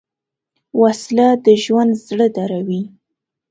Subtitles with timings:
[0.81, 2.81] وسله د ژوند زړه دروي